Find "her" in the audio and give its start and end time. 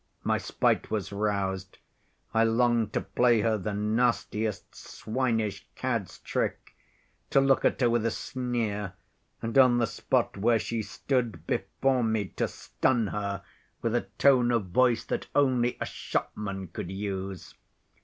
3.41-3.55, 7.81-7.87, 13.09-13.43